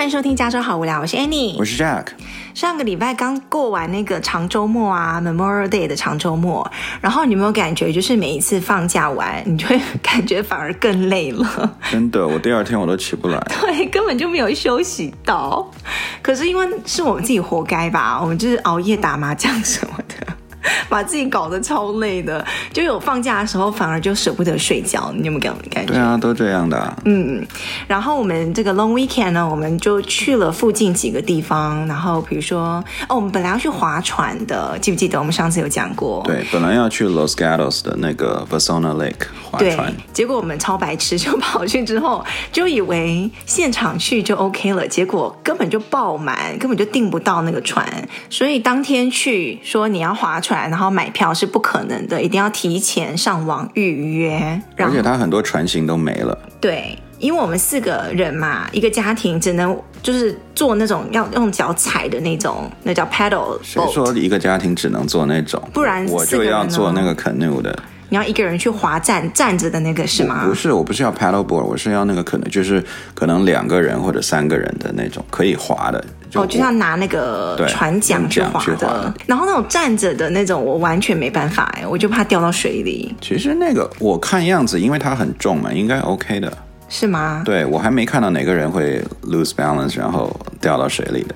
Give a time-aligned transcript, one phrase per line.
[0.00, 2.06] 欢迎收听《加州好无聊》，我是 Annie，我是 Jack。
[2.54, 6.66] 上个礼拜刚过完那个长周末啊，Memorial Day 的长周末，
[7.02, 11.76] 然后你有没有感觉，就是每一次放假完，你就会 感觉反而更累了？
[11.90, 15.70] 真的，我第二天我都起不来， 对，根本就没有休息到。
[16.22, 20.26] 可是因为是我们自己活该吧，我们就是熬夜打麻将什么的。
[20.88, 25.92] 把自己搞得超累的，就有放假的时候反而就舍不得睡觉，你有没有感感觉？
[25.92, 26.96] 对啊，都这样的啊。
[27.04, 27.46] 嗯，
[27.86, 36.22] 然后我们这个 long weekend 呢，我们就去了附近几个地方，然后比如说，哦，我们本来要去划船的，记不记得我们上次有讲过？
[36.26, 47.86] 对，本来要去 Los Gatos 的那个 Vasona Lake 划船，对，结果我们超白痴，就 跑去之后就以为现场去就 OK 了，结果根本就爆满，根本就订不到那个船，
[48.28, 50.49] 所以当天去说你要划船。
[50.56, 54.60] 然后买票是不可能的，一定要提前上网预约。
[54.76, 56.36] 而且它很多船型都没了。
[56.60, 63.58] 对，因为我们四个人嘛，一个家庭只能就是坐那种要用脚踩的那种，那叫 paddle。
[63.62, 65.62] 谁说一个家庭只能坐那种？
[65.72, 67.78] 不然我就要坐那个 canoe 的。
[68.10, 70.44] 你要一个人去划站站着的那个是吗？
[70.44, 76.04] 不是，我不是要 paddle board，我是要那个可能就是可能两个人或者三个人的那种可以划的。
[76.34, 83.14] 哦，就像拿那个船桨去划的，的然后那种站着的那种，我完全没办法哎，我就怕掉到水里。
[83.20, 86.52] 其实那个我看样子，因为它很重嘛，应该 OK 的。
[86.88, 87.42] 是吗？
[87.44, 90.28] 对，我还没看到哪个人会 lose balance，然后
[90.60, 91.34] 掉到水里的。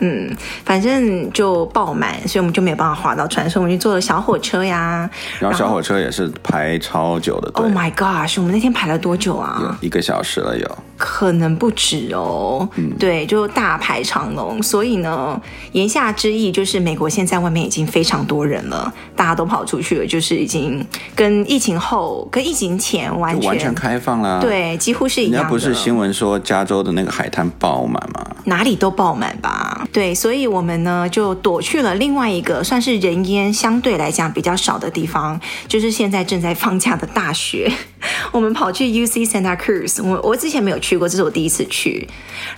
[0.00, 0.34] 嗯，
[0.64, 5.08] 反正就爆满，所以我们就没有办法划到船，所以我们就坐了小火车呀。
[5.38, 7.64] 然后小火车也是排超久的队。
[7.64, 9.78] Oh my gosh，我们那天排了多久啊？
[9.80, 10.78] 一个小时了有。
[11.00, 12.68] 可能不止哦。
[12.76, 14.62] 嗯，对，就大排长龙。
[14.62, 15.40] 所以呢，
[15.72, 24.42] 言下之意就是美国现在外面已经非常多人了，大家都跑出去了，就是已经跟疫情后、跟疫情前完全完全开放了。
[24.42, 25.38] 对，几乎是一样的。
[25.38, 28.26] 人家不是新闻说加州的那个海滩爆满吗？
[28.44, 29.86] 哪里都爆满吧。
[29.90, 37.72] 对，所以我们呢就躲去了另外一个算是人烟相对来讲比较少的地方，就是现在正在放假的大学。
[38.32, 42.08] 我们跑去 UC Santa Cruz，我我之前没有去去过，这是我第一次去。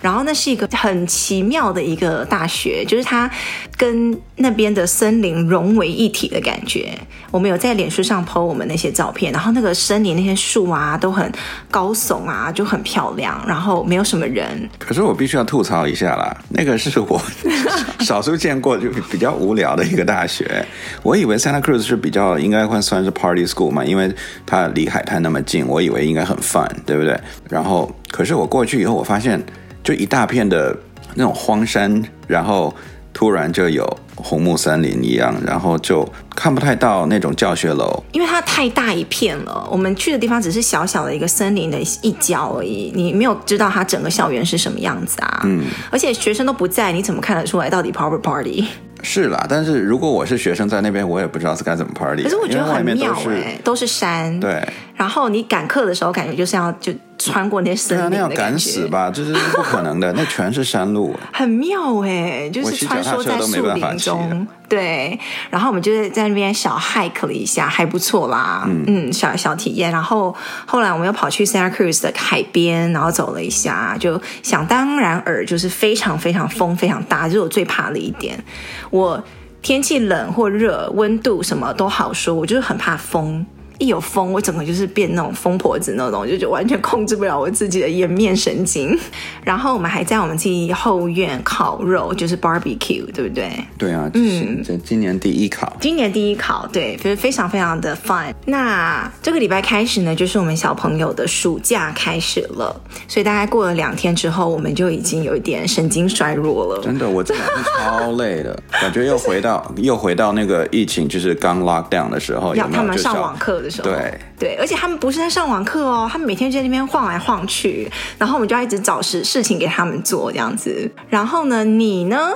[0.01, 3.31] 然后那是一个很奇妙的一个大学，就是它
[3.77, 6.99] 跟那边的森林融为一体的感觉。
[7.31, 11.31] 我们有在脸书上 po 我们那些照片，然后那个森林那些树啊都很
[11.71, 14.69] 高耸啊，就很漂亮，然后没有什么人。
[14.79, 17.21] 可是我必须要吐槽一下啦，那个是我
[18.01, 20.65] 少数见过就比较无聊的一个大学。
[21.03, 24.13] 我以为 Santa Cruz 是比较应该会算是 Party School 嘛，因为
[24.45, 27.19] 它离海滩那么近，我以为应该很 fun，对不对？
[27.49, 29.43] 然后，可是我过去以后，我发现
[29.83, 30.77] 就一大片的
[31.15, 32.75] 那种荒山，然后
[33.13, 33.87] 突然就有
[34.17, 39.69] 红木森林一样，然后就看不太到那种教学楼，因为它太大一片了。
[39.71, 45.43] 我们去的地方只是小小的一个森林的一角而已，你没有知道它整个校园是什么样子啊。
[45.45, 48.67] 嗯，而且学生都不在，你怎么看得出来到底 Power Party？
[49.05, 52.23] 是啦，但是如果我是学生在那边，我也不知道是该怎么 party。
[52.23, 54.39] 可是我觉得很妙哎，都是山。
[54.39, 54.65] 对。
[54.95, 56.93] 然后你赶课的时候，感觉就是要就
[57.31, 58.11] 穿过那些森林。
[58.11, 61.15] 那要赶死吧，这是不可能的， 那全是山路。
[61.33, 64.47] 很妙哎，就是穿梭在树林中。
[64.69, 65.19] 对。
[65.51, 68.65] 然后我们就是在那边小 hike 了一下，还不错啦。
[68.67, 69.93] 嗯，嗯，小小体验。
[69.93, 70.35] 然后
[70.67, 78.43] 后来我们又跑去 Santa Cruz 的海边，然后走了一下，就想当然尔就是非常非常风非常大，就是我最怕的一点。
[78.91, 79.23] 我
[79.61, 83.45] 天气冷或热，温度什么都好说，我就是很怕风。
[83.83, 88.97] 一有风，我整个就是变那种疯婆子那种，就就完全控制不了我自己的颜面神经。
[89.43, 93.51] 然后我们还在我们自己后院烤肉，就是 barbecue，对不对？
[93.77, 98.33] 对啊，嗯，这今年第一烤，今年第一烤，对，就是非常非常的 fun。
[98.47, 106.81] 那这个礼拜开始呢，就是我们小朋友的暑假开始了，所以大概过了两天之后，我们就已经有一点神经衰弱了。
[106.85, 113.72] 真的，我这两天超累的， 感觉又回到、又回到那个疫情，就是刚 lock down 的时候，要他们上网课的。
[113.81, 117.89] 对对，而且他们不是在上网课哦，他们每天就在那边晃来晃去，
[118.19, 120.91] 然后我们就要一直找事事情给他们做这样子。
[121.09, 122.33] 然后呢，你呢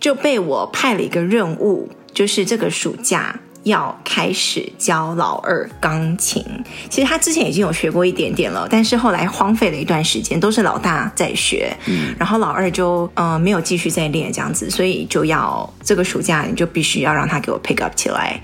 [0.00, 6.44] 就被我派了一个任务，就是这个暑假要开始教老二钢琴。
[6.90, 18.38] 其实他之前已经有学过一点点了，但是后来荒废了一段时间，都是老大在学，嗯，然后老二就呃没有继续再练这样子，所以就要这个暑假你就必须要让他给我 pick up 起来。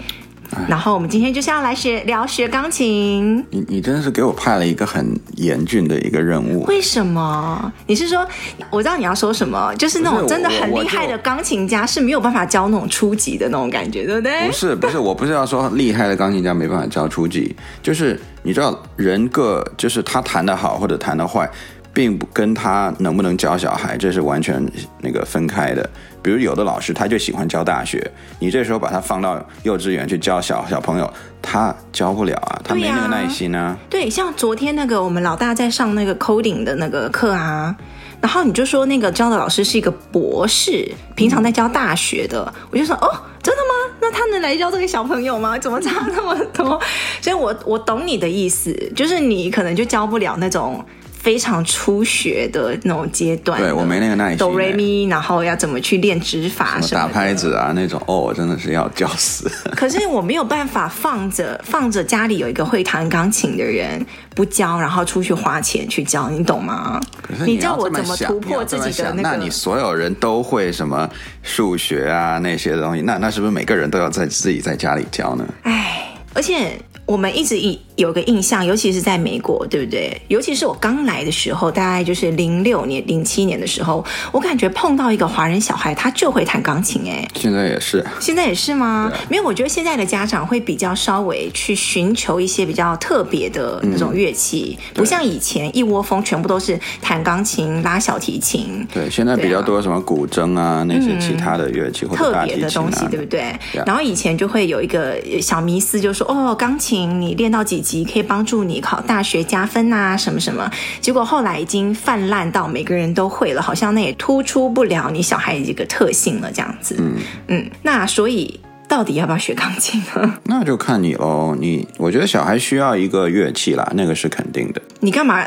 [0.68, 3.44] 然后我们今天就是要来学聊学钢琴。
[3.50, 6.64] 你你真的是给我派了一个很严峻的一个任务。
[6.64, 7.72] 为什么？
[7.86, 8.26] 你是说
[8.70, 9.74] 我知道你要说什么？
[9.76, 14.46] 就是那种真的很厉害的钢琴家是没有办法教那种初级的那种感觉，对不对？
[14.46, 21.48] 不是不是，我不是要说厉害的钢琴家没办法教初级，就是你知道人个就是他弹得好或者弹得坏。
[21.92, 24.64] 并不跟他能不能教小孩，这是完全
[25.00, 25.90] 那个分开的。
[26.22, 33.76] 比如有的老师他就喜欢教大学，你这时候把他放到幼稚园去教小小朋友，他教不了啊，他没那个耐心啊。
[33.88, 37.74] 对，像昨天那个我们老大在上那个 coding 的那个课啊，
[38.20, 43.08] 然后你就说那个教的老师是一个博士，平常在教大学的，我就说哦，
[43.42, 43.94] 真的吗？
[44.00, 45.58] 那他能来教这个小朋友吗？
[45.58, 46.80] 怎么差那么多？
[47.22, 50.84] 所以我我懂你的意思，就是你可能就教不了那种。
[51.22, 54.38] 非常初学的那种阶段，对我没那个耐心。
[54.38, 59.46] 哆来咪，然后要怎么去练指法什么，打拍子啊那种，哦，真的是要教死。
[59.76, 66.98] 可是我没有办法放着放着家里有一个会弹钢琴的人不教，然后出去花钱去教，你懂吗？
[67.20, 69.28] 可是你，你叫我怎么突破自己的那个？
[69.28, 71.06] 那你所有人都会什么
[71.42, 75.46] 数学啊那些东西，那那是不是每个人都要在自己在家里教呢？
[75.64, 77.78] 哎，而且我们一直以。
[78.00, 80.18] 有个印象，尤其是在美国，对不对？
[80.28, 84.02] 尤其是我刚来的时候，大概就是零六年、零七年的时候，
[84.32, 87.02] 我感觉碰到一个华人小孩，他就会弹钢琴。
[87.06, 89.12] 哎，现在也是，现在也是吗？
[89.28, 98.86] 没有，我觉得现在的家长会比较稍微去寻求一些比较特别的那种乐器，嗯、不像以前一窝蜂全部都是弹钢琴、拉小提琴。
[98.92, 103.54] 对，现在比较多什么古筝啊，那些其他的乐器、嗯、或者大提琴、啊、特别的东西，对不对？
[103.84, 110.70] 然后以前就会有一个小迷思，就说哦，钢琴你练到几级可以帮助你考大学加分啊，什么什么？
[111.00, 116.96] 结果后来已经泛滥到每个人都会了，好像那也突出不了你小孩一个特性了，这样子。
[116.98, 117.14] 嗯
[117.48, 118.58] 嗯，那所以
[118.88, 120.38] 到底要不要学钢琴呢？
[120.46, 121.56] 那就看你喽。
[121.58, 124.80] 你我觉得小孩需要一个乐器啦，那个是肯定的。
[125.00, 125.44] 你干嘛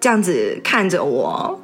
[0.00, 1.60] 这样子看着我？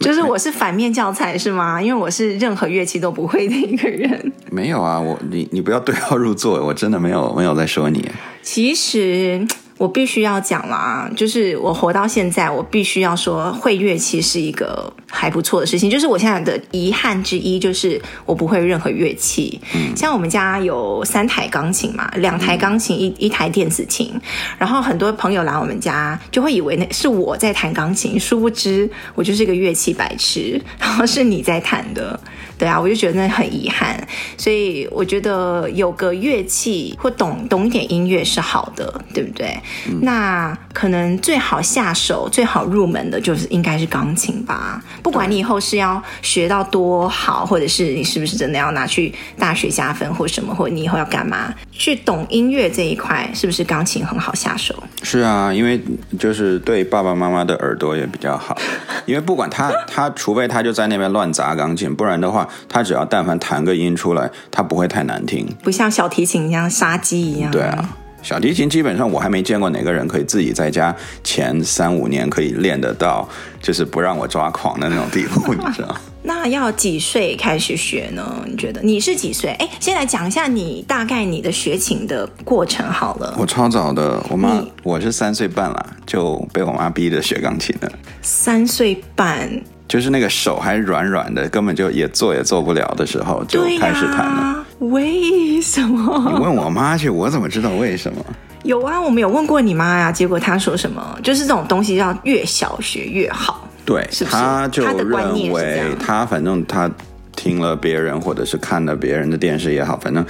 [0.00, 1.80] 就是我是反面教材是吗？
[1.80, 4.32] 因为我是任何乐器都不会的一个人。
[4.50, 8.10] 没有啊，我你你不要对号入座，我真的没有没有在说你。
[8.42, 9.46] 其实。
[9.76, 15.90] 我必须要讲啦，就是我活到现在，我必须要说会乐器是一个还不错的事情。
[15.90, 19.60] 就是我现在的遗憾之一，就是我不会任何乐器。
[19.74, 24.12] 嗯，像我们家有三台钢琴嘛，两台钢琴，一一台电子琴。
[24.56, 32.18] 然后很多朋友来我们家，就会以为那是我在弹钢琴，殊不知我就是一个乐器白痴，然后是你在弹的。
[32.64, 33.94] 对啊，我就觉得那很遗憾，
[34.38, 39.54] 所以我觉得有个乐器或懂懂一点音乐是好的，对不对？
[39.86, 44.82] 嗯、那可能最好下手、最好入门的就是应该是钢琴吧。
[45.02, 54.74] 不管你以后是要学到多好，或者是你是不是真的要拿去大学加分或什么，或者你以后要干嘛，去懂音乐这一块，是不是钢琴很好下手？
[55.02, 55.78] 是啊，因为
[56.18, 58.56] 就是对爸爸妈妈的耳朵也比较好，
[59.04, 62.48] 因为不管他他，除非他就在那边乱砸钢琴，不然的话。
[62.68, 67.50] 他只要但凡弹个音出来，他不会太难听，不像小提琴一样杀鸡一样。
[67.50, 73.28] 对啊，小提琴基本上我还没见过哪个人可以自己在家前三五年可以练得到，
[73.60, 75.94] 就是不让我抓狂的那种地步，你知道？
[76.26, 78.42] 那要几岁开始学呢？
[78.46, 79.50] 你觉得你是几岁？
[79.58, 83.36] 哎，先来讲一下你大概你的学琴的过程好了。
[83.38, 87.92] 我超早的，我妈我是三岁半了就被我妈逼着学钢琴的。
[88.22, 89.50] 三岁半。
[89.86, 94.64] 就是那个手还软软的，根本就也做也做不了的时候，就开始弹了。
[94.80, 96.32] 为什么？
[96.32, 98.24] 你问我妈去，我怎么知道为什么？
[98.64, 101.18] 有啊，我们有问过你妈呀，结果她说什么？
[101.22, 103.68] 就是这种东西要越小学越好。
[103.84, 104.36] 对，是不是？
[104.36, 106.90] 她就认为，她反正她
[107.36, 110.24] 听了别人或者是看了别人的电视也好，反正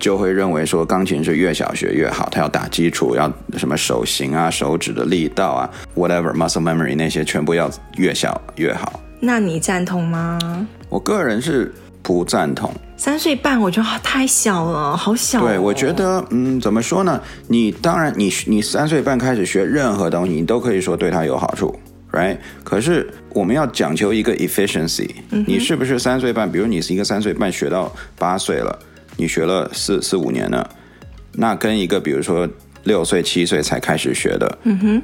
[0.00, 2.28] 就会认为说钢琴是越小学越好。
[2.32, 9.00] 它要打基础，要什么手型啊、手指的力道啊，whatever muscle memory 那些全部要越小越好。
[9.20, 10.66] 那你赞同吗？
[10.88, 12.72] 我个人是不赞同。
[12.96, 15.48] 三岁半，我觉得太小了，好小哦。
[15.48, 17.20] 对，我觉得，嗯，怎么说呢？
[17.46, 21.74] 你当然你，你你三岁半开始学任何东西，你都可以说对他有好处
[22.12, 22.36] ，right？
[22.62, 25.08] 可是我们要讲求一个 efficiency。
[25.30, 25.42] 嗯。
[25.46, 26.50] 你是不是三岁半？
[26.50, 28.78] 比如你是一个三岁半学到八岁了，
[29.16, 30.68] 你学了四四五年了，
[31.32, 32.48] 那跟一个比如说
[32.84, 35.02] 六岁七岁才开始学的，嗯哼，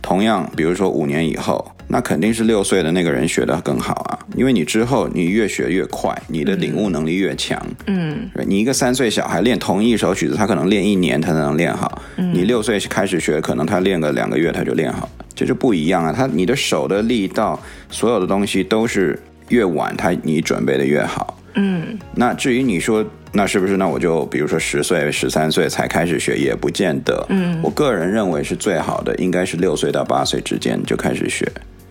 [0.00, 1.72] 同样，比如说五年以后。
[1.88, 7.64] 那肯定是六岁的那个人学的更好啊，因为你之后你越学越快，你的领悟能力越强。
[7.86, 12.02] 嗯，你一个三岁小孩练同一首曲子，他可能练一年他才能练好。
[12.16, 16.12] 嗯，你六岁开始学，可能他练个两个月他就练好，这就不一样啊。
[16.12, 17.56] 他你的手的力道，
[17.88, 19.16] 所有的东西都是
[19.50, 21.38] 越晚他你准备的越好。
[21.56, 23.04] 嗯，那至于你说。
[23.32, 23.76] 那是不是？
[23.76, 27.26] 那我就比如说十岁、十三岁才开始学，也不见得。
[27.28, 31.46] 嗯，我个人认为是最好的，应该是六岁到八岁之间就开始学。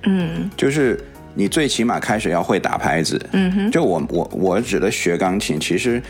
[0.07, 0.99] 嗯，就是
[1.35, 3.23] 你最起码开始要会打拍子。
[3.33, 6.01] 嗯哼，就我我我指的学钢琴，其实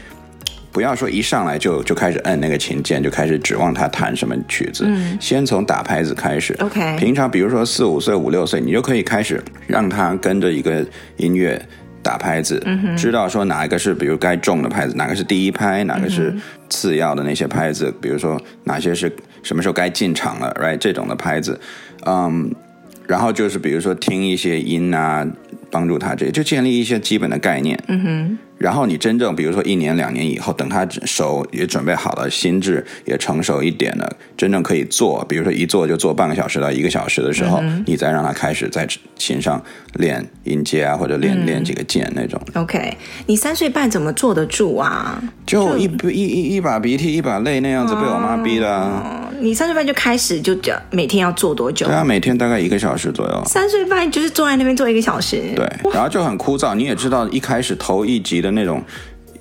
[0.72, 4.86] 不要说一上来就就开始摁那个琴键，就开始指望他弹什么曲子。
[4.88, 6.56] 嗯，先从打拍子开始。
[6.60, 10.86] OK，平常比如说四五岁、五六岁，你就可以开始让他跟着一个
[11.18, 11.62] 音乐
[12.06, 16.34] 打拍子，嗯，知道说哪一个是比如该重的拍子，哪个是第一拍，哪个是
[16.70, 21.60] 次要的那些拍子，比如说哪些是什么时候该进场了，right 这种的拍子，
[22.06, 22.54] 嗯，
[23.08, 25.28] 然后就是比如说听一些音啊。
[25.72, 39.62] 帮助他这就建立一些基本的概念，嗯哼，然后你真正比如说一年两年以后，等他手也准备好了，心智也成熟一点了，真正可以做，比如说一做就做半个小时到一个小时的时候，嗯、你再让他开始在琴上
[39.96, 42.42] 练音阶啊，或者练、嗯、练几个键那种。
[42.54, 45.22] OK，你三岁半怎么坐得住啊？
[45.46, 49.04] 就一就一一一把鼻涕一把泪那样子被我妈逼的、啊。
[49.04, 51.86] 哦、你三岁半就开始就讲每天要做多久？
[51.88, 53.44] 对啊，每天大概一个小时左右。
[53.46, 55.42] 三岁半就是坐在那边坐一个小时。
[55.56, 55.70] 对。
[55.94, 58.82] 然后就很枯燥，你也知道，一开始头一集的那种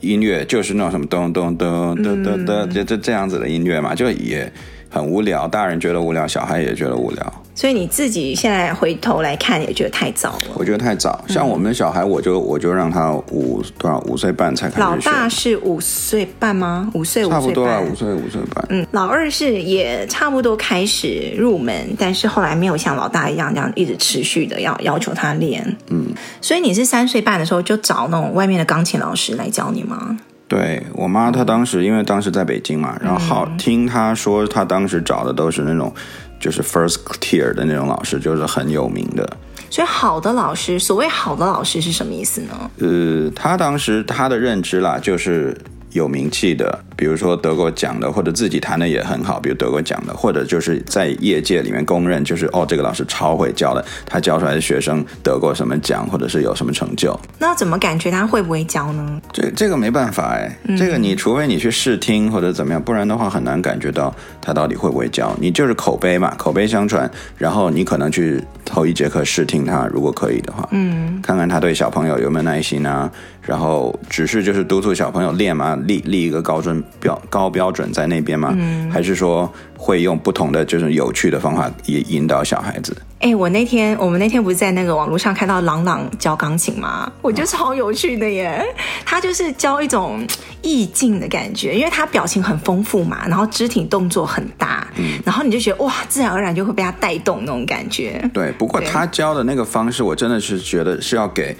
[0.00, 4.50] 音乐就是那种什么咚咚咚咚咚咚，就这这样子的音乐嘛，就也
[4.94, 7.32] 很无聊，大人觉得无聊，小孩也觉得无聊。
[7.52, 10.54] 所以你自己现在回头来看，也觉得太早了。
[10.54, 14.80] 我觉得太早，像我们的小孩，我就我就让他五多少五岁半才开始。
[14.80, 16.88] 老大是五岁半吗？
[16.94, 17.42] 五岁五岁半。
[17.42, 18.64] 差不多啊，五岁五岁半。
[18.68, 25.76] 嗯，老二是也差不多开始入门，但是后来没有像老大一样这样一直持续的要要求他练。
[25.90, 26.06] 嗯，
[26.40, 30.16] 所以你是三岁半的时候就找那种外面的钢琴老师来教你吗？
[30.54, 35.92] 对，我妈，她当时因为当时在北京嘛，然后好听她说，她当时找的都是那种。
[36.40, 39.26] 就是 first tier 的那种老师，就是很有名的。
[39.70, 42.70] 所以好的老师，所谓好的老师是什么意思呢？
[42.80, 45.56] 呃，他当时他的认知啦，就是。
[45.94, 57.18] 有名气的，比如说得过奖的，或者自己弹的也很好，比如得过奖的，或者就是在业界里面公认，就是哦，这个老师超会教的，他教出来的学生得过什么奖，或者是有什么成就。
[57.38, 59.20] 那怎么感觉他会不会教呢？
[59.32, 65.32] 这这个没办法哎，嗯、这个你除非你去试听或者怎么样，不然的话很难感觉到他到底会不会教。
[65.40, 67.08] 你就是口碑嘛，口碑相传，
[67.38, 73.08] 然后你可能去头一节课试听他，如果可以的话，嗯，看看他对小朋友有没有耐心啊。
[73.46, 82.96] 然后只是就是督促小朋友练嘛，立立一个高准标高标准在那边吗，嗯，还是说会用不同的就是有趣的方法引引导小孩子？
[83.20, 87.10] 哎，我那天我们那天不是在那个网络上看到朗朗教钢琴吗？
[87.22, 88.62] 我觉得超有趣的耶，
[89.04, 90.26] 他就是教一种
[90.60, 98.22] 意境的感觉，因为他表情很丰富嘛，然后肢体动作很大，嗯，然后你就觉得哇，自然而然就会被他带动那种感觉。
[98.34, 101.56] 对，不过他教的那个方式，我真的是觉得是要给。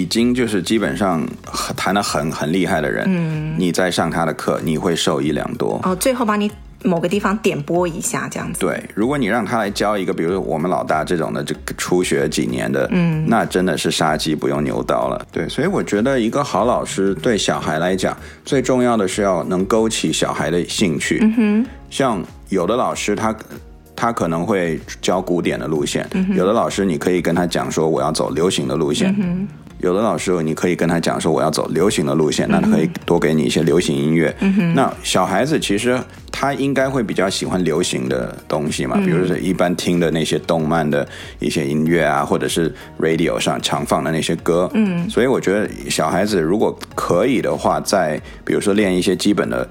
[0.00, 1.26] 已经就是基本上
[1.76, 5.78] 弹得很很厉害的人，嗯，你在上他的课，你会受益良多。
[5.82, 6.50] 哦，最后帮你
[6.82, 8.60] 某个地方点拨一下，这样子。
[8.60, 15.26] 对，如果你让他来教一个，比如我们老大这种的，这个初学几年的，嗯，那真的是杀鸡不用牛刀了。
[15.30, 21.18] 对，所以我觉得一个好老师对小孩来讲，最重要的是要能勾起小孩的兴趣。
[21.22, 23.34] 嗯哼，像有的老师他。
[23.94, 29.46] 他可能会教古典的路线，嗯、有的老师你可以跟他讲说我要走流行的路线，嗯，
[29.82, 34.34] 有的老师你可以跟他讲说我要走流行的路线，嗯、那他可以多给你一些流行音乐。
[34.40, 41.06] 嗯、那小孩子其实他应该会比较喜欢流行的东西嘛，嗯、比如说一般听的那些动漫的
[41.40, 44.70] 一些音乐啊，或者是 radio 上常放的那些歌。
[44.74, 49.68] 嗯，所以我觉得小孩子如果可以的话，在比如说练一些基本的。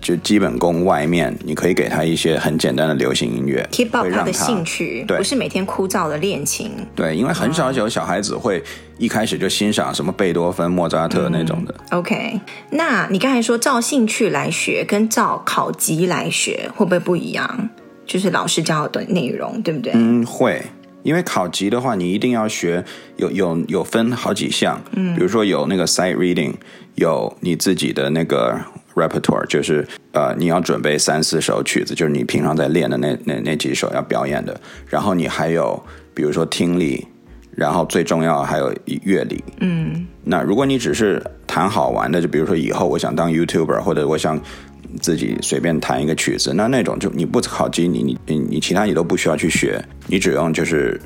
[0.00, 6.70] 就基本功外面，你可以给他一些很简单的流行音乐，keep up 他，他的兴趣，对，不是每天枯燥的练琴。
[6.94, 8.62] 对，因为很少有小孩子会
[8.98, 11.74] 一开始就欣赏什么贝多芬、莫扎特那种的。
[11.90, 12.40] 嗯、OK，
[12.70, 17.70] 那你刚才说照兴趣来学，跟照考级来学会不会不一样？
[18.06, 19.92] 就是老师教的内容，对不对？
[19.94, 20.62] 嗯，会。
[21.02, 22.82] 因为考级的话，你一定要学
[23.16, 26.54] 有有有分好几项，嗯，比如说有那个 sight reading，
[26.94, 28.58] 有你自己的那个。
[28.94, 34.58] Repertoire 就是呃，你要准备三四首曲子，就是你平常在练的那那那几首要表演的。
[34.88, 35.80] 然后你还有
[36.14, 37.06] 比如说听力，
[37.50, 38.72] 然后最重要还有
[39.04, 39.42] 乐理。
[39.60, 44.40] 嗯，那如果你只是弹好玩的，就比如说以后我想当 YouTuber，或者我想
[45.00, 51.00] 自己随便弹一个曲子，那那种就你不考级，你你你你其他你都不需要去学，你只用就是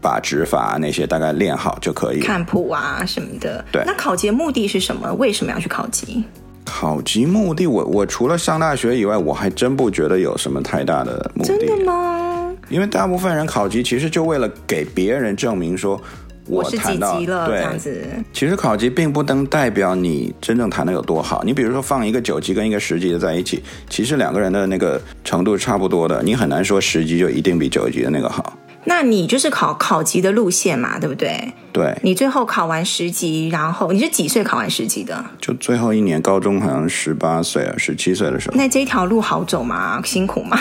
[0.00, 2.20] 把指法那些大概练好就可以。
[2.20, 3.64] 看谱啊什么的。
[3.72, 3.82] 对。
[3.84, 5.12] 那考级的目的是什么？
[5.14, 6.22] 为什么要去考级？
[6.64, 11.56] 考级目的，我我除了上大学以外，我还真不觉得有什么太大的目的。
[11.56, 12.52] 真的吗？
[12.70, 16.00] 因为大部分人考级其实就为了给别人证明说
[16.46, 18.02] 我，我是几级了，对，这样子。
[18.32, 21.42] 其实考级并不能代表你真正弹的有多好。
[21.44, 28.56] 你比如说放一个九级跟一个十级的在一起，其实两个人的那个程度差不多的，你很难说十级就一定比九级的那个好。
[28.84, 31.52] 那你就是考考级的路线嘛，对不对？
[31.72, 31.96] 对。
[32.02, 35.24] 你最后考完十级，然后你是几岁考完十级的？
[35.40, 38.56] 就最后一年，高中好像十八岁啊，十七岁的时候。
[38.56, 40.00] 那这条路好走吗？
[40.04, 40.58] 辛苦吗？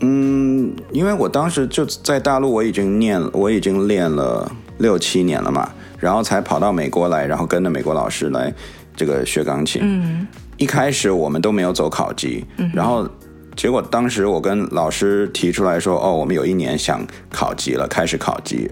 [0.00, 8.52] 嗯，因为我当时就在大陆，我已经念，我已经练了六七年了嘛，然后才跑到美国来，然后跟着美国老师来
[8.96, 9.80] 这个学钢琴。
[9.84, 10.26] 嗯。
[10.56, 13.08] 一开始我们都没有走考级，嗯、然后
[13.60, 18.70] 结果当时我跟老师提出来说：“哦，我们有一年想考级了，开始考级。”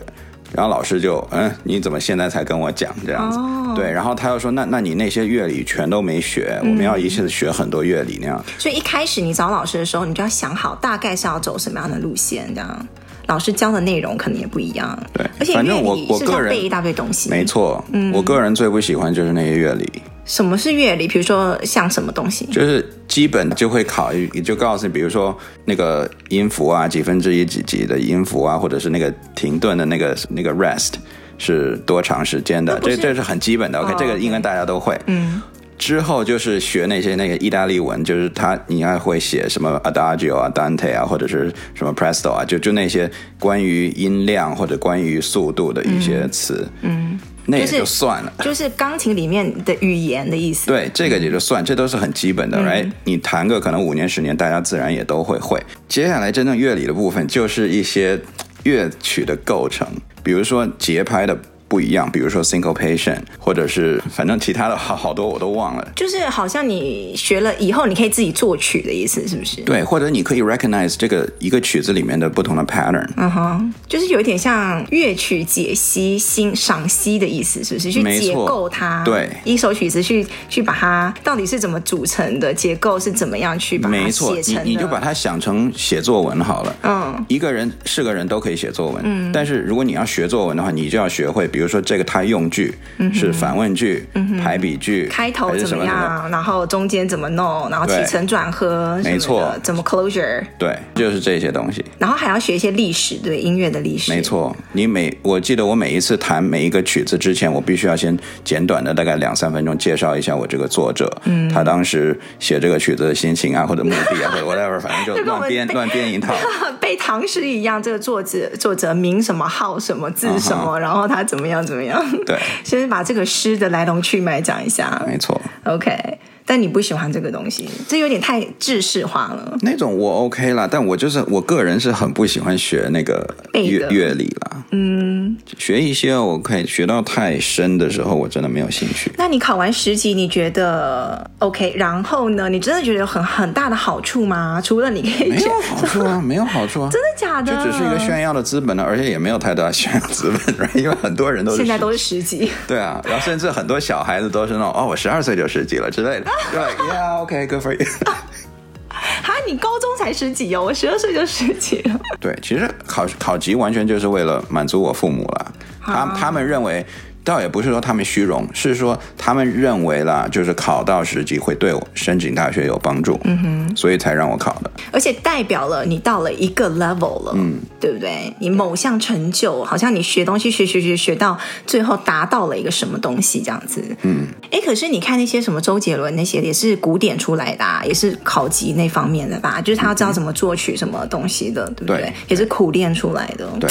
[0.50, 12.88] 然后老师就：“嗯，你怎么现在才跟我讲这样子？”哦、对，然后他又说：“那那你那些乐理全都没学，嗯、我们要一下子学很多乐理那样。”所以一开始你找老师的时候，你就要想好大概是要走什么样的路线，这样
[13.26, 14.99] 老师教的内容可能也不一样。
[15.12, 17.28] 对，而且反正我我个人背一大堆东西。
[17.28, 19.87] 没错，嗯，我个人最不喜欢就是那些乐理。
[20.28, 21.08] 什么是乐理？
[21.08, 22.44] 比如说像什么东西？
[22.52, 30.92] 就是基本就会考，也就告诉你，比如说那个音符啊，几分之一几级的音符啊，或者是那个停顿的那个那个 rest
[31.38, 32.78] 是多长时间的？
[32.80, 33.80] 这这是很基本的。
[33.80, 34.97] OK，、哦、这个应该大家都会。
[35.06, 35.40] 嗯。
[35.78, 46.68] 之后就是学那些那个意大利文，就是他你要会写什么 adagio 啊、Dante 啊，或者是什么 presto 啊，就就那些关于音量或者关于速度的一些词。
[46.82, 47.12] 嗯。
[47.12, 47.20] 嗯
[47.50, 50.67] 那也就算了，就是钢琴里面的语言的意思。
[50.67, 55.59] 对，这个也就算，这都是很基本的嗯、你弹个可能五年十年，大家自然也都会会。
[55.88, 58.21] 接下来真正乐理的部分，就是一些
[58.64, 59.87] 乐曲的构成，
[60.23, 61.37] 比如说节拍的。
[61.69, 65.87] 不一样，比如说 syncopation，或者是反正其他的好 好多我都忘了。
[65.95, 69.61] 就是好像你学了以后，你可以自己作曲的意思，是不是？
[69.61, 73.07] 对，或者你可以 recognize 这个一个曲子里面的不同的 pattern。
[73.17, 77.93] 嗯哼，就是有一点像乐曲解析、欣赏析的意思，是不是？
[77.93, 79.05] 去解构它。
[79.05, 84.63] 对，一首曲子去去把它到底是怎么组成的，结构是怎么样去把它写成的。
[84.65, 86.77] 你你就把它想成写作文好了。
[86.83, 89.03] 嗯，一个人是个人都可以写作文。
[89.05, 91.47] 嗯，但是如果你要学作文的话，你就要学会。
[91.59, 92.73] 比如说这个它用句
[93.12, 94.07] 是反问句、
[94.41, 101.85] 排比句，开头怎么样，然后中间怎么弄，然后起承转合，没错，怎么 closure，对，就是这些东西。
[101.99, 104.12] 然后还要学一些历史，对音乐的历史。
[104.12, 116.32] 没错，你每我记得我每一次弹每一个曲子之前，我必须要先简短的大概两三分钟介绍一下我这个作者，嗯，他当时写这个曲子的心情啊，或者目的啊， 或者 whatever，反正就乱编乱编一套，
[116.80, 117.82] 背唐诗一样。
[117.82, 122.02] 这个作者作者名什么号什么字什么，然后他怎么样怎么样。
[122.25, 125.02] 对， 先把这个诗的来龙去脉讲一下。
[125.06, 126.19] 没错，OK。
[126.49, 129.54] 但你不喜欢这个东西，这有点太制式化了。
[129.61, 134.65] 那种我 OK 啦，但我就是我个人是很不喜欢学那个乐乐理啦。
[134.71, 139.13] 嗯，学一些我可以学到太深的时候，我真的没有兴趣。
[139.19, 141.75] 那你考完十级，你觉得 OK？
[141.76, 142.49] 然后呢？
[142.49, 144.58] 你真的觉得有很很大的好处吗？
[144.65, 147.54] 除了你可以没有好处啊， 没有好处啊，真的假的？
[147.54, 152.50] 就只是一个炫耀的资本呢，而且也没有太大炫耀资本， 因为很多人都是现在都是十级。
[152.67, 156.26] 对啊，然后甚至很多小孩子都是那种哦，我十二岁就十级了之类的。
[156.53, 157.87] 对，Yeah，OK，Good for you。
[158.89, 162.01] 哈，你高中才十几哦，我十二岁就十几了。
[162.21, 165.53] 对，其实考考级完全就是为了满足我父母了，
[165.85, 166.85] 他他们认为。
[167.25, 174.71] 倒也不是说他们虚荣，是说他们认为啦，就是考到十级会对我申请大学有帮助，嗯哼，所以才让我考的。
[174.93, 178.33] 而且代表了你到了一个 level 了，嗯，对不对？
[178.39, 184.26] 你某项成就，好像你学东西学学学学到最后达到了一个什么东西这样子，嗯。
[184.50, 189.61] 哎，可是你看那些什么周杰伦那些也是古典出来的啊，也是考级那方面的吧？
[189.61, 191.99] 就是他要知道怎么作曲什么东西的，对不对？
[191.99, 193.47] 对，也是苦练出来的。
[193.61, 193.71] 对，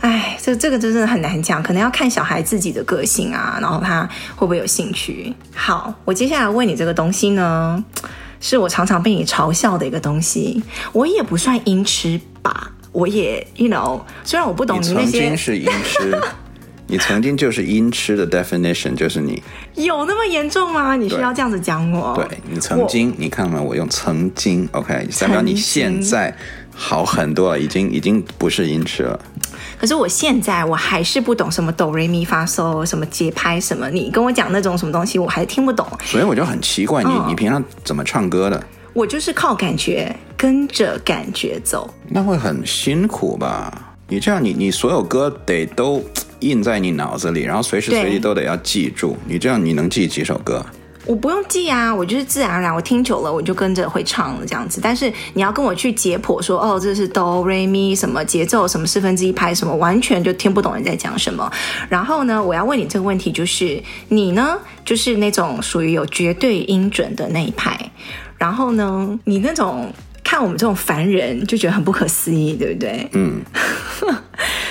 [0.00, 5.32] 哎，这这个真的很难讲，可能要看小孩自己的个性啊，然后他会不会有兴趣？
[5.54, 7.82] 好，我接下来问你这个东西呢，
[8.40, 10.62] 是我常常被你嘲笑的一个东西。
[10.92, 16.20] 我也不算音痴吧，我也，you know，虽然我不懂你那些，你曾经是音痴，
[16.86, 19.42] 你曾经就是音痴的 definition，就是你
[19.74, 20.94] 有那么严重吗？
[20.94, 22.14] 你需要这样子讲我？
[22.14, 26.36] 对，你曾经，你看嘛，我用曾经，OK，代表你现在
[26.74, 29.18] 好很多了，已经已经不是音痴了。
[29.78, 35.86] 可是我现在我还是不懂什么哆瑞咪发嗦，什么节拍什么，你跟我讲那种什么东西，我还是听不懂。
[36.04, 38.62] 所以我就很奇怪，你、哦、你平常怎么唱歌的？
[38.92, 41.92] 我就是靠感觉，跟着感觉走。
[42.08, 43.96] 那会很辛苦吧？
[44.08, 46.04] 你这样你，你你所有歌得都
[46.40, 49.16] 印在你脑子里，然后随时随地都得要记住。
[49.26, 50.64] 你这样你能记几首歌？
[51.06, 54.80] 我不用记啊，我就是自然而然，我听久了我就跟着会唱了这样子。
[54.82, 61.50] 但是你要跟我去解剖说，哦，这是哆瑞咪什么节奏，什么四分之一拍，什么完全就听不懂人在讲什么。
[61.88, 67.78] 然后呢，我要问你这个问题，就是你呢，就是那种属于有绝对音准的那一派。
[68.38, 69.92] 然后呢，你那种
[70.34, 73.08] 看我们这种凡人就觉得很不可思议，对不对？
[73.12, 73.40] 嗯。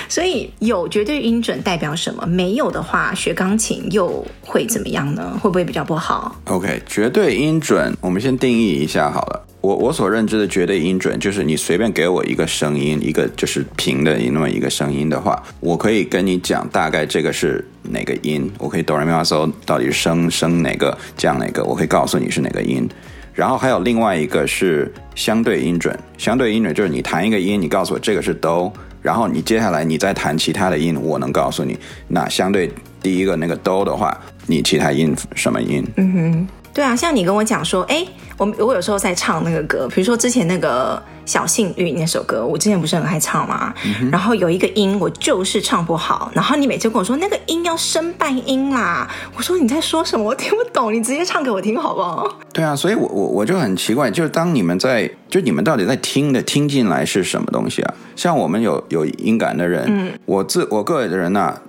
[0.10, 2.28] 所以有绝对音准代表什么？
[2.28, 5.40] 没有的话，学钢琴又会怎么样呢？
[5.42, 9.42] 会不会比较不好？OK，绝对音准，我们先定义一下好了。
[9.62, 22.88] 我我所认知的绝对音准，就是你随便给我一个声音，一个就是平的那么一个声音的话，我可以跟你讲大概这个是哪个音，我可以哆来咪发嗦到底是升升哪个降哪个，我可以告诉你是哪个音。
[23.34, 35.84] 然后还有另外一个是相对音准，相对音准就是你弹一个音，你告诉我这个是哆，然后你接下来你再弹其他的音，我能告诉你，那相对第一个那个哆的话，你其他音什么音？
[35.98, 36.48] 嗯哼。
[36.74, 38.04] 对啊，像你跟我讲说，哎，
[38.38, 43.72] 我我有时候在唱那个歌，比如说之前那个小幸运那首歌，我之前不是很爱唱吗？
[43.86, 49.08] 嗯、然后有一个音我就是唱不好，然后你每次跟我说那个音要升半音啦，
[49.38, 50.26] 我说你在说什么？
[50.26, 52.28] 我听不懂，你直接唱给我听好不好？
[52.52, 57.94] 对啊，所以我我我就很奇怪，就是当你们在，就你们到底在听的听进来是什么东西啊？
[58.16, 61.62] 像我们有有音感的人，嗯，我自我个人的人呐、啊。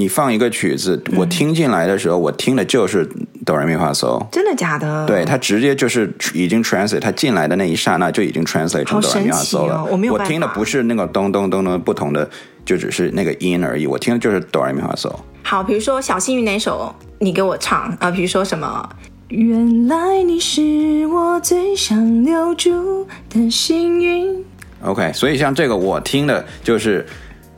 [0.00, 3.06] 你放一个曲子，我听进来的时候，嗯、我听的就是
[3.44, 4.26] 哆来咪发嗦。
[4.32, 5.06] 真的假的？
[5.06, 9.74] 对，它直接就是已经 translate，它进来的那一刹那就已经 translate 成哆来咪发嗦了。
[9.74, 10.14] 哦、我没有。
[10.14, 12.26] 我听的不是那个咚咚咚咚不同的，
[12.64, 13.86] 就只是那个音而已。
[13.86, 15.14] 我听的就是哆来咪发嗦。
[15.42, 18.10] 好，比如说小幸运那首，你给我唱啊、呃。
[18.10, 18.88] 比如说什么？
[19.28, 24.42] 原来你是我最想留住的幸运。
[24.82, 27.06] OK，所以像这个我听的就是。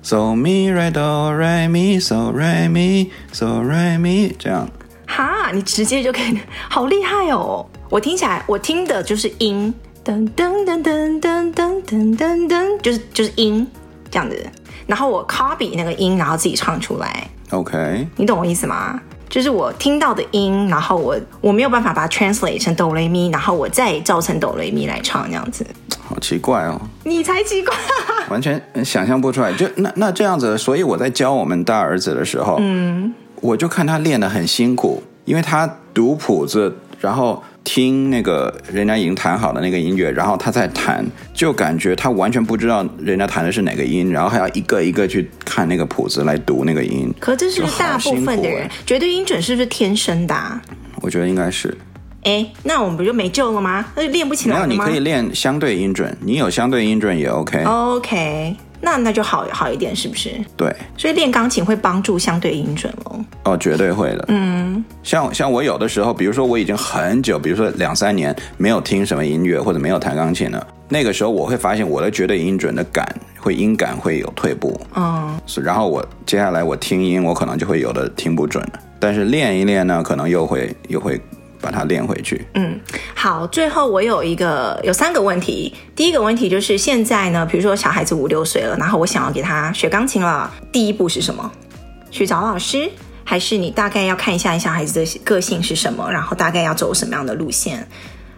[0.02, 4.68] So mi re do re mi so re mi so re mi 这样，
[5.06, 6.38] 哈，你直接就可以，
[6.68, 7.64] 好厉害哦！
[7.88, 9.72] 我听起来，我听的就是音，
[10.04, 13.66] 噔噔噔噔噔噔噔噔噔，就是就是音
[14.10, 14.44] 这样子。
[14.86, 17.28] 然后我 copy 那个音，然后自己唱出来。
[17.50, 19.00] OK，你懂我意思吗？
[19.32, 25.64] 就是我听到的音，然后我我没有办法把它 translate 成哆来咪，然后我再照成哆来咪来唱这样子。
[26.04, 26.78] 好奇怪哦！
[27.04, 27.74] 你才奇怪，
[28.28, 29.50] 完全想象不出来。
[29.54, 47.12] 就那那这样子，所以我在教我们大儿子的时候，嗯，我就看他练得很辛苦，因为他读谱子，然后听那个人家已经弹好的那个音乐，然后他再弹，就感觉他完全不知道人家弹的是哪个音，然后还要一个一个去看那个谱子来读那个音。
[47.20, 50.58] 可这是大部分的人绝对音准是不是天生的啊？
[51.02, 51.76] 我觉得应该是。
[52.22, 53.84] 哎，那我们不就没救了吗？
[53.94, 54.66] 那就练不起来了吗？
[54.66, 57.64] 没有，你可以练相对音准，你有相对音准也 OK。
[57.64, 60.30] OK，那那就好好一点，是不是？
[60.56, 63.22] 对，所以练钢琴会帮助相对音准哦。
[63.44, 64.24] 哦，绝对会的。
[64.28, 73.04] 嗯，像像我有的时候，比如说我已经很久，比如说两三年没有听什么音乐或者没有弹钢琴了，那个时候我会发现我的绝对音准的感
[73.42, 74.80] 会音感会有退步。
[74.94, 78.66] 嗯，然后我接下来我听音，我可能就会有的听不准，
[78.98, 81.20] 但是练一练呢，可能又会又会。
[81.62, 82.44] 把它练回去。
[82.54, 82.76] 嗯，
[83.14, 85.72] 好，最后我有一个有三个问题。
[85.94, 91.48] 第一个问题就是现在呢，比如说小孩子五六岁了，然后我想要给他学钢琴了，第一步是什么？
[92.10, 92.90] 去找老师，
[93.22, 97.86] 还是你大概要看一下你小孩子的个性是什么，然后大概要走什么样的路线？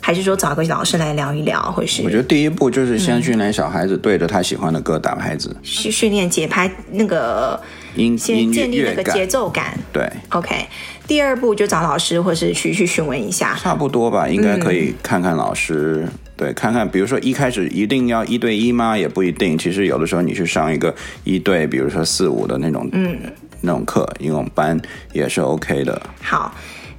[0.04, 2.02] 还是说找个老师来聊一聊，或是？
[2.02, 7.58] 我觉得第一步就是先训练小孩子对着他喜欢的歌打拍子，去训练节拍那个
[7.94, 9.78] 音，先建立那个节奏感。
[9.94, 10.66] 对，OK。
[11.06, 18.98] 第二步就找老师，或是去去询问一下，差不多吧，应该可以看看老师，嗯、对，看看，比如说一开始一定要一对一吗？
[18.98, 23.18] 也不一定，其实有的时候你去上一个一对，比如说四五的那种，嗯，
[23.62, 24.78] 那种课，那种班
[25.14, 26.02] 也是 OK 的。
[26.20, 26.54] 好。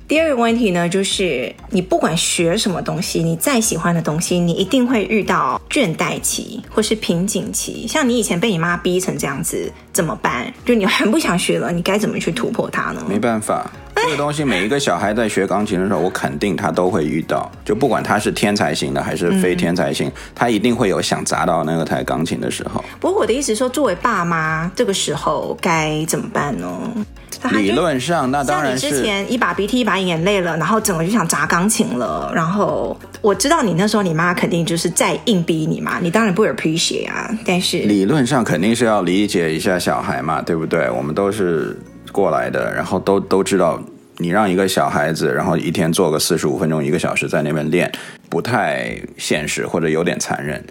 [0.07, 7.87] 第二个问题呢，就是你不管学什么东西，你再喜欢的东西，你一定会遇到倦怠期或是瓶颈期。
[7.87, 10.53] 像你以前被你妈逼成这样子，怎么办？
[10.63, 13.03] 就你很不想学了，你该怎么去突破它呢？
[13.09, 13.71] 没办法，
[14.05, 17.51] 这个东西每一个小孩在学钢琴的时候，我肯定他都会遇到。
[17.65, 22.85] 就不管他是天才型的还是非天才型，嗯、他一定会有想砸到那个台钢琴的时候。
[22.99, 26.69] 不过我的意思是说，作为爸妈，这个时候该怎么办呢？
[27.51, 32.31] 理论上，那当然之前一把鼻涕一把眼泪了，然后整个就想砸钢琴了。
[32.33, 37.27] 然后我知道你那时候你妈肯定就是在硬逼你嘛，你当然不 appreciate 啊。
[37.43, 40.89] 但是理论上肯定是要理解一下小孩嘛，对不对？
[40.91, 41.75] 我们都是
[42.11, 43.79] 过来的，然后都都知道，
[44.17, 47.91] 你让一个小孩子，然后一天做个四十五分钟、一个小时在那边练，
[48.29, 50.63] 不太现实或者有点残忍。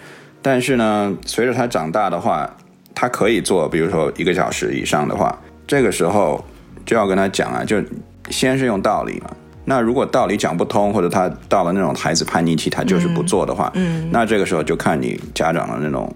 [0.43, 2.49] 但是呢，随着他长大的话，
[2.95, 6.45] 他可以做，比如说一个小时以上的话，这个时候。
[6.87, 7.83] 就要跟他讲啊，就
[8.29, 9.31] 先是用道理嘛。
[9.65, 16.13] 那如果道理讲不通，或者他到了那种孩子叛逆期，他就是不做的话，嗯，那这个时候就看你家长的那种，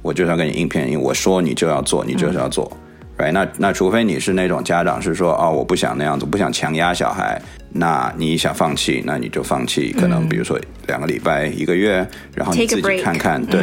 [0.00, 2.78] 我就是要跟你硬拼硬，我说你就要做，你就是要做，嗯
[3.18, 3.32] ，right？
[3.32, 13.60] 那那除非你是那种家长是说，哦，我不想那样子，不想强压小孩，那你想放弃，那你就放弃，可能比如说两个礼拜、一个月，然后你自己看看，对。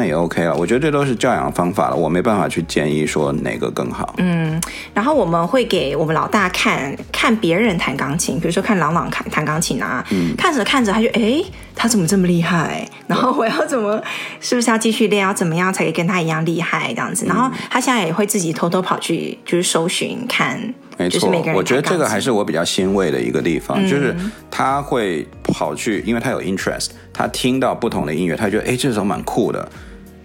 [0.00, 0.56] 那也 OK 了。
[0.56, 4.14] 我觉得这都是教养方法了，我没办法去建议说哪个更好。
[4.16, 4.58] 嗯，
[4.94, 12.88] 然后我们会给我们老大看看别人弹钢琴，比如说看朗朗弹弹钢琴啊，嗯、看着看着他就哎，他怎么这么厉害？
[13.06, 14.02] 然后我要怎么，
[14.40, 15.22] 是不是要继续练？
[15.22, 16.88] 要怎么样才可以跟他一样厉害？
[16.94, 20.72] 这样子，然后他现在也会自己偷偷跑去就是搜寻看。
[20.96, 24.14] 没错，我觉得这个还是我比较欣慰的一个地方，嗯、就是
[24.50, 29.66] 他会跑去，因为他有 interest，他听到不同的音乐，他觉得哎，这首蛮酷的，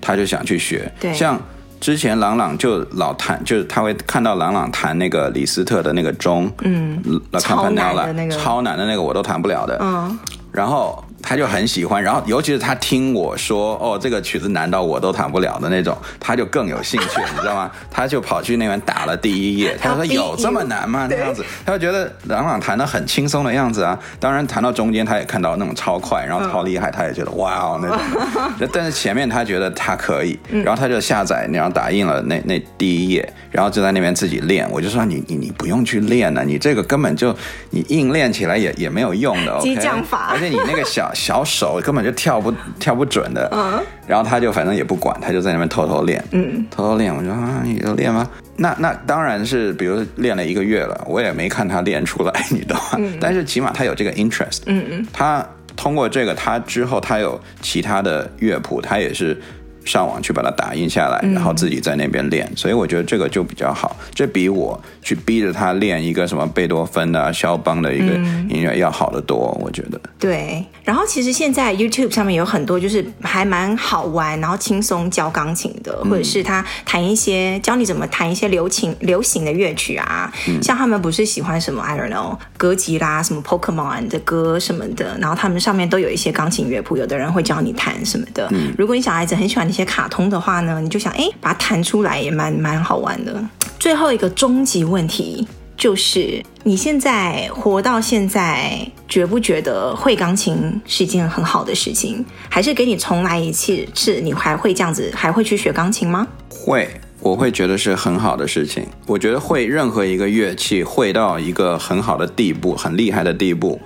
[0.05, 0.91] 他就想去学。
[0.99, 1.41] 对，像
[1.79, 7.01] 之前朗朗就老弹，就是他会看到朗朗弹那个李斯特的那个钟，嗯，
[7.39, 10.19] 超难的那个，超难的那个我都弹不了的，嗯，
[10.51, 11.03] 然后。
[11.27, 17.71] 他就很喜欢，然后尤其是他听我说哦，这个曲子难到我都弹不了的那种，他就更有兴趣，你知道吗？
[17.89, 21.07] 他就跑去那边打了第一页， 他说有这么难吗？
[21.09, 23.97] 那样子，他就觉得朗朗弹的很轻松的样子啊。
[24.19, 28.69] 当然弹到中间，他也看到那种超快，然后超厉害，他也觉得哇哦那种。
[28.71, 34.69] 但是前面他觉得他可以，然后他就下载，然后打印了那那第一页，然后就在那边自己练。
[34.69, 37.35] 我就说你你你不用去练了，你这个根本就
[37.71, 39.57] 你硬练起来也也没有用的。
[39.61, 41.11] 激将法，而且你那个小。
[41.15, 47.15] 小手根本就跳不跳不准的，嗯，然后他就反正也不管，他就在那边偷偷练，嗯，偷偷练。
[47.15, 48.29] 我说啊，你就练吗？
[48.57, 52.97] 那那当然是，比如练了一个月了，我也没看他练出来，你懂吗？
[52.99, 55.43] 嗯，但是起码他有这个 interest，嗯嗯，他
[55.75, 59.41] 通过这个，他之后他有其他的乐谱，他也是。
[59.85, 63.95] 上网去把它打印下来，然后自己在那边练，嗯、所以我觉得这个就比较好。
[64.13, 68.15] 这比我去逼着他练一个什么贝多芬的、啊、肖邦的一个
[68.49, 69.55] 音乐要好得多。
[69.61, 70.01] 我觉得。
[70.17, 70.65] 对。
[70.83, 80.31] 然后其实现在 YouTube 上面有很多就是还蛮好玩，然后轻松教钢琴的，或者是他弹一些教你怎么弹一些流行流行的乐曲啊。
[80.47, 88.47] 嗯、像他们不是喜欢什么 I don't know 歌吉啦，什么 Pokemon 的歌什么的，然后他们上面都有一些钢琴乐谱，有的人会教你弹什么的。
[88.51, 89.65] 嗯、如果你小孩子很喜欢。
[89.75, 93.43] 一些卡通的话呢，你就想，哎，把它弹出来也蛮蛮好玩的。
[93.77, 102.23] 最后一个终极问题就是，你现在活到现在，觉不觉得会钢琴是一件很好的事情？
[102.49, 106.25] 还是给你重来一次，是你还会这样子，还会去学钢琴吗？
[106.47, 106.87] 会，
[107.19, 108.87] 我会觉得是很好的事情。
[109.05, 113.77] 我觉得会任何一个乐器会到一个很好的地步，很厉害的地步，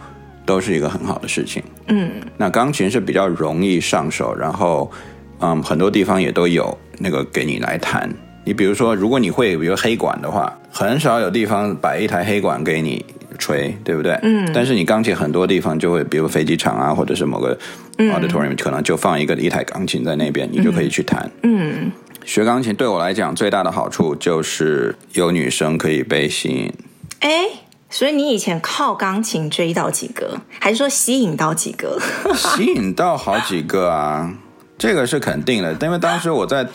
[0.46, 1.64] 都是一个很好的事情。
[1.88, 4.92] 嗯，那钢琴是比较容易上手，然后。
[5.40, 8.10] 嗯，很多地方也都有那个给你来弹。
[8.46, 13.06] 你比如说，如果你会比如黑管的话，很少有地方摆一台黑管给你
[13.38, 14.18] 吹，对不对？
[14.24, 14.50] 嗯。
[14.54, 17.58] 但是你钢琴很多地方就会，比如飞机场啊，或者是某个
[17.98, 21.30] auditorium，可能就放一个一台钢琴在那边，你就可以去弹。
[21.44, 21.92] 嗯。
[22.26, 26.74] 学钢琴对我来讲最大的好处就是有女生可以被吸引。
[27.22, 27.46] 哎，
[27.90, 32.00] 所以你以前靠钢琴追到几个，还是说吸引到几个？
[32.36, 34.34] 吸引到好几个啊。
[34.80, 36.68] 这个是肯定的，因为当时我在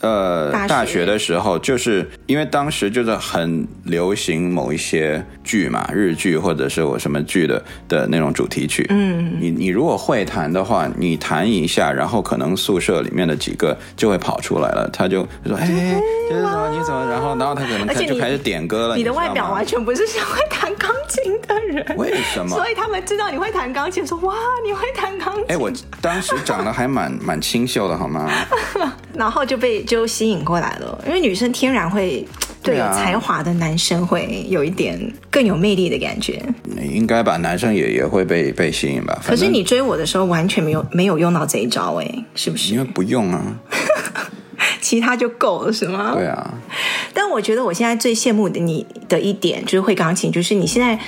[0.00, 8.86] 呃大学，的时候，就是因为当时就是很流行某一些剧嘛，日剧或者是我什么剧的的那种主题曲。
[8.90, 18.96] 嗯，你你如果会弹的话，你弹一下，然后可能宿舍里面的几个就会跑出来了，他就说：“哎，就是什么你怎么？”然后然后他可能就开始点歌了。
[18.96, 22.56] 你的外表完全不是像会弹钢琴的人，为什么？
[22.56, 24.34] 所以他们知道你会弹钢琴，说：“哇，
[24.64, 28.30] 你会弹钢琴。”哎，我当时长得还蛮蛮清秀的，好吗？
[29.14, 32.24] 然后就被就吸引过来了，因为女生天然会
[32.62, 36.40] 对有才华的男生会有一点更有魅力的感觉。
[36.92, 39.18] 应该吧，男生也也会被被吸引吧。
[39.24, 42.74] 可是你追我的时候完全没有没有用到这一招哎，是不是？
[42.74, 43.42] 因为不用啊，
[44.82, 46.12] 其他就够了是吗？
[46.14, 46.54] 对啊。
[47.14, 50.98] 但我觉得我现在最羡慕的你的一点就是会钢琴，就是你现在。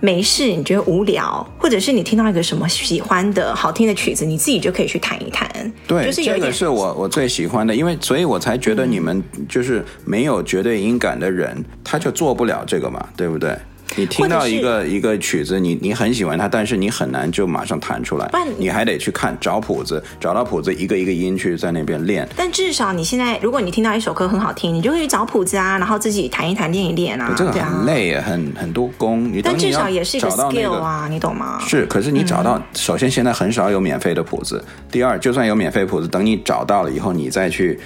[0.00, 5.48] 没事，你觉得无聊，或者是你听到一个什么喜欢的好听的曲子，你自己就可以去弹一弹。
[5.86, 13.56] 对，就是这个是我我最喜欢的，因为所以我才觉得你们就是没有绝对音感的人，他就做不了这个嘛，对不对？
[14.00, 22.26] 你听到一个一个曲子，你你很喜欢它，但是你很难就马上弹出来，你，你还得去看找谱子，找到谱子一个一个音去在那边练。
[22.34, 27.34] 但至少你现在，如果你听到一首歌很好听，你就可以找谱子啊，然后自己弹一弹，练一练啊。
[27.36, 29.30] 这个很累，啊、很很多功。
[29.44, 31.60] 但至少也是一个 skill 啊，你懂吗？
[31.60, 37.78] 是，可是你找到，嗯、首先现在很少有免费的谱子，第二，就算有免费谱子，等你找到了以后，你再去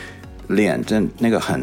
[0.46, 1.61] 练，这那个很。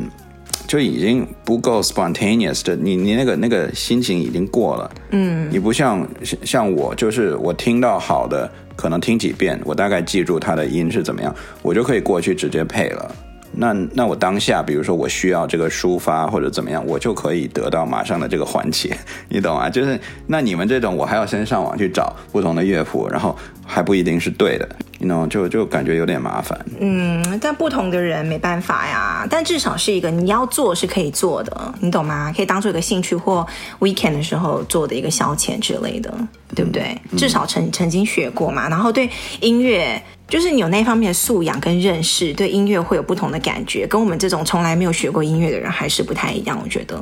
[0.71, 6.07] 就已经不够 spontaneous 的，你你那个那个心情已经过了，嗯，你不像
[6.45, 13.13] 像我，就是我听到好的，可能听几遍，我大概记住它的音是怎么样，我就可以过去直接配了。
[13.51, 18.95] 那那我当下，比如说我需要这个抒发或者怎么样，我就可以得到马上的这个缓解，
[19.27, 19.69] 你懂吗？
[19.69, 24.69] 就是那你们这种，我还要先上网去找不同的乐谱，然后还不一定是对的。
[25.01, 26.57] You know 就就感觉有点麻烦。
[26.79, 29.27] 嗯，但不同的人没办法呀。
[29.29, 32.31] 但至少是一个你要做是可以做的，你懂吗？
[32.35, 33.45] 可以当做一个兴趣或
[33.79, 36.13] weekend 的时候做的一个消遣之类的，
[36.55, 36.95] 对不对？
[37.11, 39.09] 嗯、至少曾曾经学过嘛，然后对
[39.39, 40.01] 音乐。
[40.27, 46.57] 就是你有那方面的素养跟认识，对音乐会有不同的感觉，跟我们这种从来没有学过音乐的人还是不太一样。
[46.63, 46.97] 我觉得，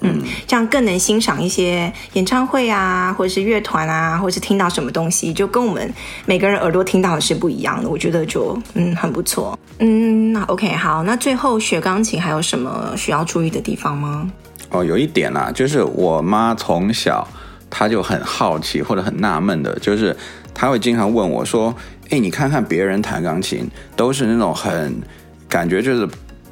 [0.00, 5.92] 嗯，这样更能欣赏一些演唱会啊，或者是乐团啊，或者是听到什么东西，就跟我们
[6.26, 7.88] 每个人耳朵听到的是不一样的。
[7.88, 9.58] 我觉得就嗯很不错。
[9.78, 14.30] 嗯，那 OK 好，那最后学钢琴还有什么需要注意的地方吗？
[14.70, 17.26] 哦，有一点啊，就是我妈从小
[17.70, 20.16] 她就很好奇或者很纳闷的，就是
[20.54, 21.74] 她会经常问我说。
[22.10, 24.98] 哎，你看看别人弹钢琴，都是那种很
[25.46, 26.08] 感觉就是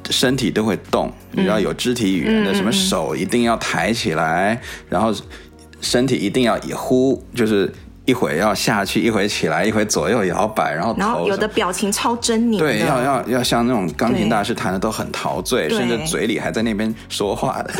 [0.09, 5.13] 身体都会动，你要有肢体语言的，什么手一定要抬起来，然后
[5.81, 7.71] 身体一定要一呼，就是。
[8.07, 17.73] 一会要下去，一会起来，一会左右摇摆，然后然后有的表情超狰狞，对，要要要像那种钢琴大师弹的都很陶醉，甚至嘴里还在那边说话的。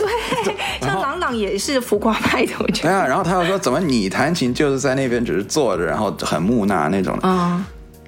[0.43, 0.53] 对，
[0.85, 2.89] 像朗朗也是浮夸派的，我觉得。
[2.89, 7.17] 对啊，然后他又说，怎么你弹琴就是在那边只是坐着，然后很木讷那种。
[7.23, 7.63] 嗯。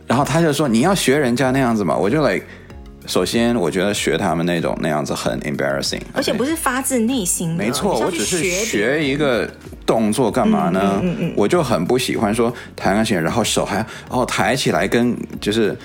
[0.06, 2.46] 然后他就说，你要学人家那样子嘛，我就 like。
[3.10, 7.64] 首先，我觉得学他们那种那样子很 embarrassing，而且不是发自内心的。
[7.64, 9.50] 没错，我只是学一个
[9.84, 11.00] 动作干嘛呢？
[11.02, 15.76] 嗯嗯嗯、我就很不喜欢说弹钢琴，然后手还哦抬起来，跟就是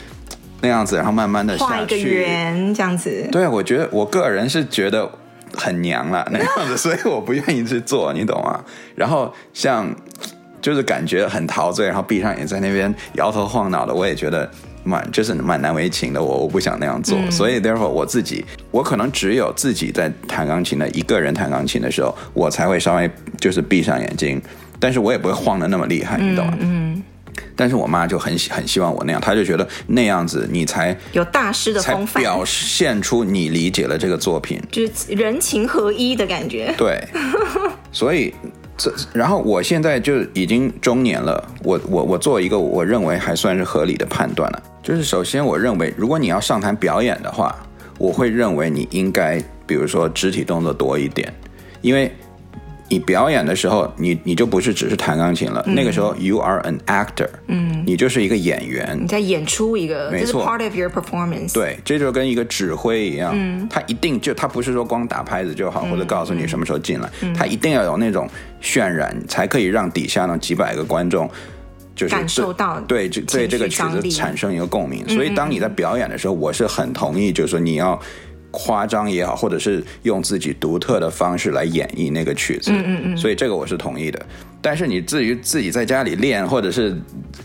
[0.60, 3.26] 那样子，然后慢慢的画一个圆这样子。
[3.32, 5.10] 对，我觉得我个人是觉得
[5.54, 8.62] 很娘了那样子，所以我不愿意去做，你懂吗？
[8.94, 9.90] 然后像
[10.60, 14.50] 就是感觉很陶醉，然后闭上眼在那边摇头晃脑的，我也觉得。
[14.84, 24.40] 蛮就是蛮难为情的，我我不想那样做，嗯、所以 therefore 我自己，我可能只有自己在弹钢琴的一个人弹钢琴的时候，我才会稍微就是闭上眼睛，
[24.78, 26.58] 但是我也不会晃得那么厉害，嗯、你懂吗？
[26.60, 27.02] 嗯。
[27.56, 36.72] 但是我妈就很很希望我那样，她就觉得那样子你才有大师的风范，表现出你理解了这个作品，就是人情合一的感觉。
[36.76, 37.02] 对，
[37.90, 38.32] 所以。
[38.76, 47.54] 这，然后我现在就已经中年了，我我我做一个我认为还算是合理的判断了，就是首先我认为，如果你要上台表演的话，
[47.98, 51.32] 我会认为你应该，比如说肢体动作多一点，
[51.80, 52.12] 因为。
[52.86, 55.64] 你表演的时候，你你就不是只是弹钢琴了。
[55.66, 61.54] 嗯、那个时候，you are an actor，嗯，你就是一个演员，你在演出一个，没错，part of your performance。
[61.54, 68.28] 对，这就跟一个指挥一样，嗯，他一定就他不是说光打拍子就好，嗯、或者告诉你什么时候进来，嗯、他一定要有那种
[68.64, 71.30] 渲染，才可以让底下那几百个观众
[71.94, 75.04] 就是感受到对这对这个曲子产生一个共鸣。
[75.06, 78.00] 嗯、所以当你在表演的时候，我是很同意，就是说你要。
[78.54, 84.26] 夸张也好，或者是用自己独特的方式来演绎那个曲子，嗯嗯嗯，所以这个我是同意的。
[84.62, 86.96] 但是你至于自己在家里练，或者是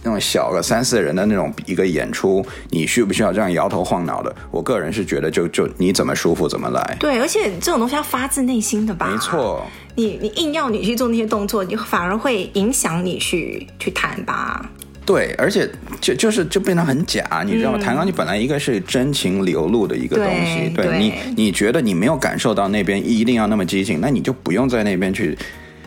[0.03, 4.33] 那种小个三四人的那种一个演出，你需不需要这样摇头晃脑的？
[4.51, 6.97] 我个人是觉得就，就就你怎么舒服怎么来。
[6.97, 9.09] 对，而且这种东西要发自内心的吧？
[9.11, 9.65] 没错。
[9.95, 14.69] 你你硬要你去做那些动作，你反而会影响你去去弹吧。
[15.09, 15.67] 对，而且
[15.99, 17.79] 就就是就变得很假，你知道吗？
[17.83, 25.35] 弹钢琴本来一个是真情流露的一个东西，对，对你你觉得你没有感受到那边一定要那么激情，那你就不用在那边去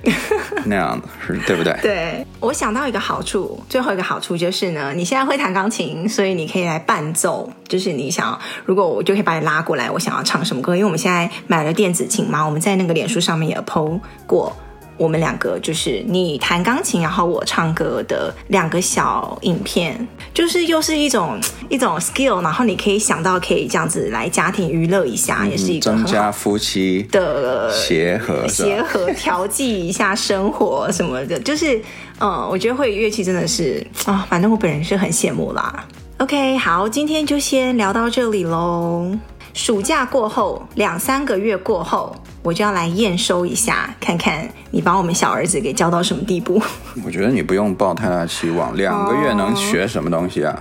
[0.66, 1.72] 那样是对不对？
[1.80, 14.56] 对，我想到一个好处，最后一个好处就是呢，你现在会弹钢琴，所以你可以来伴奏，就是你想，如果我就可以把你拉过来，我想要唱什么歌，因为我们现在买了电子琴嘛，我们在那个脸书上面也 PO 过。
[15.02, 31.82] 我们两个就是你弹钢琴，然后我唱歌的两个小影片，就是又是一种一种 skill，然后你可以想到可以这样子来家庭娱乐一下，嗯、也是一个增加夫妻的协和协和调剂一下生活什么的，就是
[32.20, 35.84] 嗯，我觉得会乐器真的是啊、哦，反正我本人是很羡慕啦。
[36.18, 39.10] OK，好，今天就先聊到这里喽。
[39.54, 42.14] 暑假过后两三个月过后。
[42.44, 46.60] 我就要来验收一下，看看你把我们小儿子给教到什么地步。
[47.06, 50.60] 我觉得你不用抱太大期望，两个月能学什么东西啊？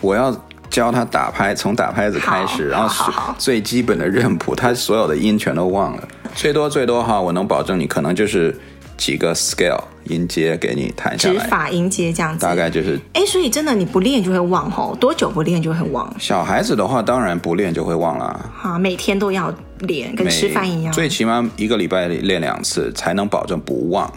[0.00, 0.36] 我要
[0.68, 6.08] 教他打拍，从打拍子开始，然后最基本的认谱，他所有的音全都忘了。
[6.34, 8.58] 最多最多哈，我能保证你可能就是。
[9.00, 13.00] 几个 scale 音阶给你弹下来，指法音阶这样子，大概就是。
[13.14, 16.14] 哎，所以真的你不练就会忘吼，多久不练就会忘？
[16.20, 18.50] 小孩子的话，当然不练就会忘了。
[18.62, 20.92] 啊，每天都要练，跟吃饭一样。
[20.92, 24.12] 最起码一个礼拜练两次，才能保证不忘。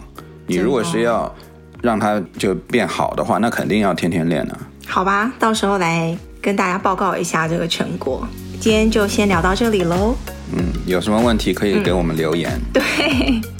[0.46, 1.34] 你如果是要
[1.80, 4.58] 让他就变好的话，那肯定要天天练了。
[4.86, 8.28] 好吧，到时候来跟大家报告一下这个成果。
[8.60, 10.14] 今天就先聊到这里喽。
[10.52, 12.50] 嗯，有什么问题可以给我们留言。
[12.52, 13.53] 嗯、对。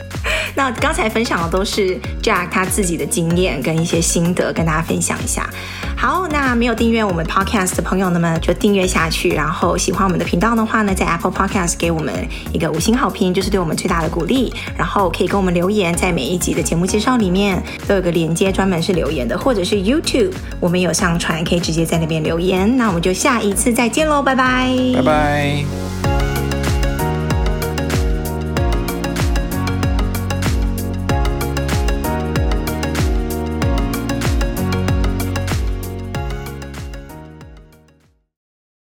[0.55, 5.49] 那刚才分享的都是 Jack 他自己的经验跟一些心得，跟大家分享一下。
[5.97, 9.31] 好，那没有订阅我们 Podcast 的朋友呢就订阅下去。
[9.31, 12.13] 然后喜欢我们的频道的话呢，在 Apple Podcast 给我们
[12.53, 14.53] 一个五星好评，就是对我们最大的鼓励。
[14.77, 22.77] 然后可以跟我们留言，在每一集的节目介绍里面都有个连接，专门是留言的，或者是 YouTube 我们有上传，可以直接在那边留言。
[22.77, 26.14] 那我们就下一次再见喽，拜拜，拜拜。